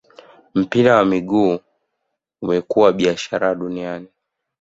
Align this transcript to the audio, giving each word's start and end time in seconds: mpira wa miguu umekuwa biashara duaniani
mpira 0.55 0.95
wa 0.97 1.05
miguu 1.05 1.59
umekuwa 2.41 2.91
biashara 2.93 3.55
duaniani 3.55 4.07